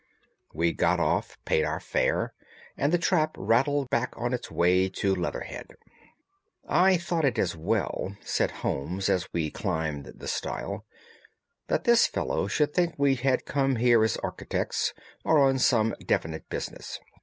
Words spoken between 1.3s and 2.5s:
paid our fare,